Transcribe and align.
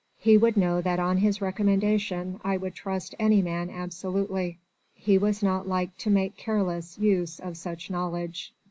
He 0.17 0.35
would 0.35 0.57
know 0.57 0.81
that 0.81 0.99
on 0.99 1.17
his 1.17 1.43
recommendation 1.43 2.39
I 2.43 2.57
would 2.57 2.73
trust 2.73 3.13
any 3.19 3.43
man 3.43 3.69
absolutely. 3.69 4.57
He 4.95 5.19
was 5.19 5.43
not 5.43 5.67
like 5.67 5.95
to 5.99 6.09
make 6.09 6.35
careless 6.37 6.97
use 6.97 7.39
of 7.39 7.55
such 7.55 7.91
knowledge." 7.91 8.51